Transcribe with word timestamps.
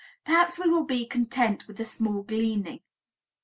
Perhaps 0.25 0.57
we 0.57 0.67
will 0.67 0.83
be 0.83 1.05
content 1.05 1.67
with 1.67 1.79
a 1.79 1.85
small 1.85 2.23
gleaning. 2.23 2.79